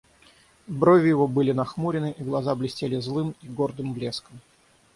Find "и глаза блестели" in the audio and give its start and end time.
2.17-2.99